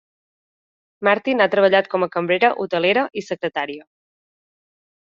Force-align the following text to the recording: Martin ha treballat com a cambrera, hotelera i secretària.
Martin 1.07 1.43
ha 1.45 1.49
treballat 1.57 1.91
com 1.93 2.07
a 2.07 2.09
cambrera, 2.17 2.51
hotelera 2.65 3.07
i 3.23 3.27
secretària. 3.31 3.89